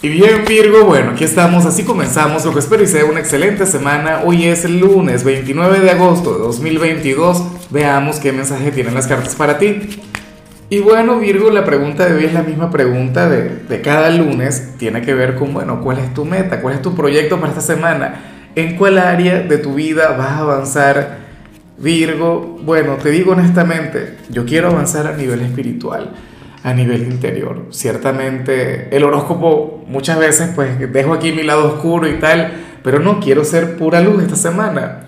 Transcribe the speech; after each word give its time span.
Y 0.00 0.10
bien 0.10 0.44
Virgo, 0.46 0.84
bueno, 0.84 1.10
aquí 1.10 1.24
estamos, 1.24 1.66
así 1.66 1.82
comenzamos 1.82 2.44
lo 2.44 2.52
que 2.52 2.60
espero 2.60 2.84
y 2.84 2.86
sea 2.86 3.04
una 3.04 3.18
excelente 3.18 3.66
semana. 3.66 4.20
Hoy 4.24 4.44
es 4.44 4.64
el 4.64 4.78
lunes 4.78 5.24
29 5.24 5.80
de 5.80 5.90
agosto 5.90 6.34
de 6.34 6.38
2022. 6.38 7.42
Veamos 7.70 8.20
qué 8.20 8.30
mensaje 8.30 8.70
tienen 8.70 8.94
las 8.94 9.08
cartas 9.08 9.34
para 9.34 9.58
ti. 9.58 10.00
Y 10.70 10.78
bueno 10.78 11.18
Virgo, 11.18 11.50
la 11.50 11.64
pregunta 11.64 12.06
de 12.06 12.14
hoy 12.14 12.26
es 12.26 12.32
la 12.32 12.44
misma 12.44 12.70
pregunta 12.70 13.28
de, 13.28 13.56
de 13.68 13.80
cada 13.80 14.10
lunes. 14.10 14.74
Tiene 14.78 15.02
que 15.02 15.14
ver 15.14 15.34
con, 15.34 15.52
bueno, 15.52 15.80
¿cuál 15.80 15.98
es 15.98 16.14
tu 16.14 16.24
meta? 16.24 16.60
¿Cuál 16.60 16.76
es 16.76 16.82
tu 16.82 16.94
proyecto 16.94 17.40
para 17.40 17.48
esta 17.48 17.62
semana? 17.62 18.50
¿En 18.54 18.76
cuál 18.76 18.98
área 18.98 19.40
de 19.40 19.58
tu 19.58 19.74
vida 19.74 20.12
vas 20.12 20.30
a 20.30 20.38
avanzar? 20.38 21.18
Virgo, 21.76 22.56
bueno, 22.62 22.98
te 23.02 23.10
digo 23.10 23.32
honestamente, 23.32 24.16
yo 24.30 24.44
quiero 24.44 24.68
avanzar 24.68 25.08
a 25.08 25.16
nivel 25.16 25.40
espiritual 25.40 26.12
a 26.68 26.74
nivel 26.74 27.02
interior. 27.04 27.66
Ciertamente 27.70 28.94
el 28.94 29.04
horóscopo 29.04 29.84
muchas 29.88 30.18
veces 30.18 30.50
pues 30.54 30.78
dejo 30.92 31.14
aquí 31.14 31.32
mi 31.32 31.42
lado 31.42 31.66
oscuro 31.66 32.06
y 32.06 32.18
tal, 32.18 32.52
pero 32.82 33.00
no 33.00 33.20
quiero 33.20 33.42
ser 33.44 33.76
pura 33.76 34.00
luz 34.00 34.22
esta 34.22 34.36
semana. 34.36 35.06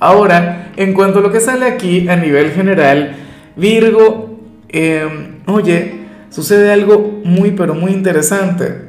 Ahora, 0.00 0.72
en 0.76 0.92
cuanto 0.94 1.20
a 1.20 1.22
lo 1.22 1.30
que 1.30 1.40
sale 1.40 1.66
aquí 1.66 2.08
a 2.08 2.16
nivel 2.16 2.50
general, 2.50 3.16
Virgo, 3.54 4.40
em, 4.68 5.38
oye, 5.46 6.00
sucede 6.28 6.72
algo 6.72 7.20
muy 7.24 7.52
pero 7.52 7.74
muy 7.74 7.92
interesante. 7.92 8.86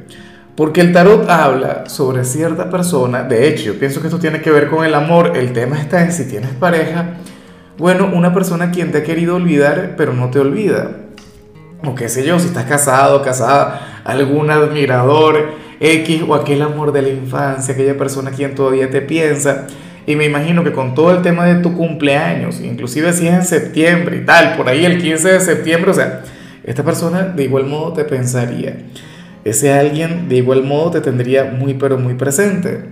Porque 0.55 0.82
el 0.82 0.91
tarot 0.91 1.30
habla 1.30 1.88
sobre 1.88 2.26
cierta 2.26 2.72
persona, 2.72 3.22
de 3.22 3.48
hecho 3.48 3.63
yo 3.66 3.80
pienso 3.80 4.02
que 4.02 4.08
esto 4.08 4.20
tiene 4.20 4.41
que 4.41 4.49
ver 4.49 4.70
con 4.70 4.84
el 4.84 4.96
amor, 4.96 5.34
el 5.38 5.54
tema 5.54 5.80
está 5.80 6.04
en 6.04 6.12
si 6.12 6.27
tienes 6.27 6.49
pareja, 6.49 7.18
bueno, 7.77 8.10
una 8.12 8.34
persona 8.34 8.72
quien 8.72 8.91
te 8.91 8.98
ha 8.98 9.04
querido 9.04 9.36
olvidar 9.36 9.94
pero 9.98 10.13
no 10.13 10.32
te 10.32 10.40
olvida 10.40 11.07
o 11.88 11.96
qué 11.96 12.09
sé 12.09 12.26
yo, 12.26 12.40
si 12.40 12.48
estás 12.48 12.66
casado, 12.66 13.22
casada, 13.22 14.02
algún 14.04 14.50
admirador 14.50 15.54
X 15.80 16.23
o 16.27 16.36
aquel 16.36 16.62
amor 16.62 16.91
de 16.91 17.02
la 17.02 17.10
infancia, 17.10 17.73
aquella 17.73 17.98
persona 17.98 18.32
quien 18.32 18.55
todavía 18.55 18.90
te 18.90 19.02
piensa. 19.02 19.68
Y 20.05 20.15
me 20.15 20.26
imagino 20.26 20.63
que 20.63 20.71
con 20.71 20.96
todo 20.96 21.12
el 21.12 21.21
tema 21.21 21.46
de 21.46 21.55
tu 21.62 21.76
cumpleaños, 21.76 22.62
inclusive 22.62 23.12
si 23.13 23.27
es 23.27 23.34
en 23.34 23.43
septiembre 23.43 24.18
y 24.18 24.26
tal, 24.26 24.55
por 24.55 24.70
ahí 24.70 24.85
el 24.85 25.02
15 25.02 25.34
de 25.34 25.40
septiembre, 25.40 25.91
o 25.91 25.93
sea, 25.93 26.21
esta 26.63 26.84
persona 26.84 27.24
de 27.24 27.43
igual 27.43 27.65
modo 27.65 27.93
te 27.93 28.05
pensaría. 28.05 28.77
Ese 29.43 29.74
alguien 29.74 30.27
de 30.30 30.38
igual 30.38 30.63
modo 30.63 30.91
te 30.91 31.02
tendría 31.02 31.46
muy 31.46 31.74
pero 31.74 31.98
muy 31.98 32.15
presente. 32.15 32.85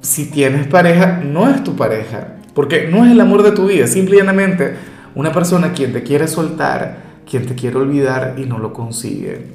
Si 0.00 0.30
tienes 0.30 0.66
pareja, 0.66 1.20
no 1.24 1.48
es 1.48 1.64
tu 1.64 1.76
pareja, 1.76 2.36
porque 2.54 2.88
no 2.88 3.04
es 3.04 3.12
el 3.12 3.20
amor 3.20 3.42
de 3.42 3.52
tu 3.52 3.66
vida, 3.66 3.86
simplemente 3.86 4.74
una 5.14 5.32
persona 5.32 5.72
quien 5.72 5.92
te 5.92 6.02
quiere 6.02 6.28
soltar, 6.28 6.98
quien 7.28 7.46
te 7.46 7.54
quiere 7.54 7.76
olvidar 7.76 8.34
y 8.36 8.42
no 8.44 8.58
lo 8.58 8.72
consigue. 8.72 9.46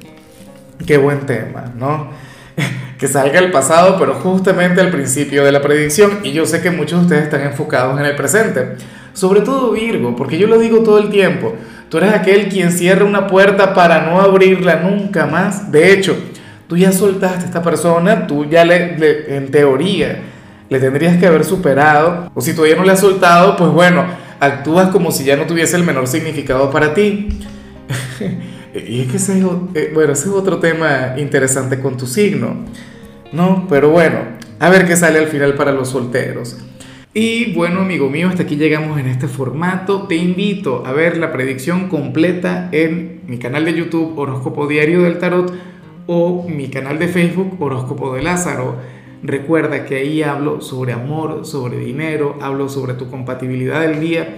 Qué 0.86 0.98
buen 0.98 1.25
tema, 1.25 1.73
¿no? 1.78 2.09
que 2.98 3.08
salga 3.08 3.39
el 3.39 3.52
pasado, 3.52 3.98
pero 3.98 4.16
justamente 4.16 4.81
al 4.81 4.89
principio 4.89 5.44
de 5.44 5.52
la 5.52 5.61
predicción. 5.61 6.20
Y 6.23 6.31
yo 6.31 6.45
sé 6.45 6.61
que 6.61 6.72
muchos 6.72 7.00
de 7.00 7.06
ustedes 7.06 7.23
están 7.23 7.42
enfocados 7.42 8.00
en 8.00 8.06
el 8.06 8.16
presente. 8.16 8.76
Sobre 9.14 9.42
todo 9.42 9.72
Virgo, 9.72 10.16
porque 10.16 10.38
yo 10.38 10.48
lo 10.48 10.59
digo 10.59 10.80
todo 10.80 11.00
el 11.00 11.09
tiempo. 11.09 11.53
Tú 11.89 11.98
eres 11.98 12.14
aquel 12.14 12.50
quien 12.50 12.72
cierra 12.72 13.06
una 13.06 13.28
puerta 13.28 13.73
para 13.73 14.06
no 14.06 14.22
abrirla 14.22 14.78
nunca 14.78 15.26
más. 15.26 15.72
De 15.72 15.92
hecho, 15.92 16.16
tú 16.67 16.78
ya 16.78 16.92
soltaste 16.92 17.44
a 17.44 17.45
esta 17.45 17.64
persona, 17.64 18.28
tú 18.28 18.45
ya 18.45 18.64
le, 18.64 19.36
en 19.36 19.50
teoría, 19.50 20.22
le 20.70 20.80
tendrías 20.80 21.17
que 21.17 21.26
haber 21.26 21.44
superado. 21.44 22.31
O 22.36 22.42
si 22.42 22.54
todavía 22.54 22.76
no 22.76 22.83
le 22.83 22.92
has 22.92 23.00
soltado, 23.00 23.58
pues 23.58 23.72
bueno, 23.72 24.06
actúas 24.39 24.89
como 24.89 25.11
si 25.11 25.23
ya 25.23 25.36
no 25.36 25.45
tuviese 25.45 25.76
el 25.78 25.83
menor 25.83 26.08
significado 26.08 26.70
para 26.70 26.94
ti. 26.94 27.39
y 28.73 29.02
es 29.02 29.08
que 29.12 29.18
ese, 29.18 29.40
eh, 29.73 29.92
bueno, 29.94 30.14
es 30.14 30.26
otro 30.28 30.59
tema 30.59 31.16
interesante 31.18 31.80
con 31.80 31.98
tu 31.98 32.06
signo, 32.06 32.66
¿no? 33.32 33.68
Pero 33.70 33.90
bueno, 33.90 34.20
a 34.59 34.70
ver 34.70 34.86
qué 34.88 34.95
sale 34.95 35.20
al 35.20 35.28
final 35.28 35.56
para 35.56 35.72
los 35.72 35.90
solteros. 35.90 36.58
Y 37.14 37.54
bueno, 37.54 37.82
amigo 37.82 38.10
mío, 38.10 38.30
hasta 38.30 38.44
aquí 38.44 38.56
llegamos 38.56 39.00
en 39.00 39.08
este 39.08 39.28
formato. 39.28 40.04
Te 40.04 40.16
invito 40.16 40.86
a 40.86 40.94
ver 40.94 41.17
la 41.17 41.32
predicción 41.32 41.89
completa 41.89 42.70
en 42.72 43.22
mi 43.26 43.39
canal 43.39 43.66
de 43.66 43.73
YouTube 43.73 44.17
Horóscopo 44.17 44.67
Diario 44.67 45.02
del 45.02 45.17
Tarot 45.17 45.52
o 46.06 46.48
mi 46.48 46.70
canal 46.70 47.00
de 47.00 47.08
Facebook 47.08 47.58
Horóscopo 47.60 48.14
de 48.14 48.21
Lázaro. 48.21 48.76
Recuerda 49.23 49.86
que 49.86 49.95
ahí 49.95 50.21
hablo 50.21 50.61
sobre 50.61 50.94
amor, 50.94 51.45
sobre 51.45 51.80
dinero, 51.80 52.38
hablo 52.42 52.70
sobre 52.70 52.94
tu 52.94 53.10
compatibilidad 53.10 53.82
del 53.82 54.00
día 54.00 54.38